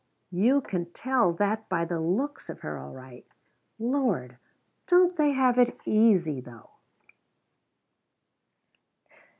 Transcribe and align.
You 0.31 0.61
can 0.61 0.87
tell 0.93 1.31
that 1.33 1.69
by 1.69 1.85
the 1.85 1.99
looks 1.99 2.49
of 2.49 2.61
her, 2.61 2.79
all 2.79 2.89
right. 2.91 3.23
Lord, 3.77 4.39
don't 4.87 5.15
they 5.15 5.31
have 5.33 5.59
it 5.59 5.77
easy 5.85 6.41
though?" 6.41 6.71